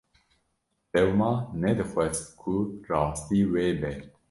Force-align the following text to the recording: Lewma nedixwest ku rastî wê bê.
Lewma 0.95 1.31
nedixwest 1.61 2.23
ku 2.39 2.53
rastî 2.89 3.39
wê 3.51 3.65
bê. 3.81 3.93